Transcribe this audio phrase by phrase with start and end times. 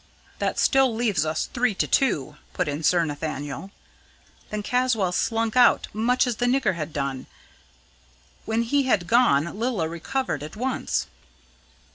[0.39, 3.69] "That still leaves us three to two!" put in Sir Nathaniel.
[4.49, 7.27] "Then Caswall slunk out, much as the nigger had done.
[8.45, 11.05] When he had gone, Lilla recovered at once."